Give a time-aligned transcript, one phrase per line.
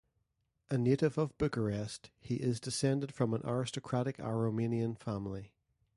[0.71, 5.53] A native of Bucharest, he is descended from an aristocratic Aromanian family.